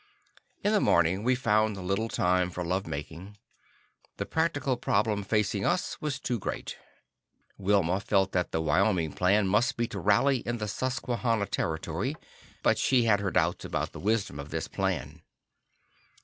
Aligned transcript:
In 0.63 0.71
the 0.71 0.79
morning 0.81 1.21
we 1.21 1.35
found 1.35 1.77
little 1.77 2.09
time 2.09 2.49
for 2.49 2.65
love 2.65 2.87
making. 2.87 3.37
The 4.17 4.25
practical 4.25 4.75
problem 4.75 5.21
facing 5.21 5.63
us 5.63 6.01
was 6.01 6.19
too 6.19 6.39
great. 6.39 6.75
Wilma 7.59 7.99
felt 7.99 8.31
that 8.31 8.51
the 8.51 8.61
Wyoming 8.63 9.13
plan 9.13 9.47
must 9.47 9.77
be 9.77 9.85
to 9.89 9.99
rally 9.99 10.37
in 10.39 10.57
the 10.57 10.67
Susquanna 10.67 11.45
territory, 11.45 12.15
but 12.63 12.79
she 12.79 13.03
had 13.03 13.19
her 13.19 13.29
doubts 13.29 13.63
about 13.63 13.91
the 13.91 13.99
wisdom 13.99 14.39
of 14.39 14.49
this 14.49 14.67
plan. 14.67 15.21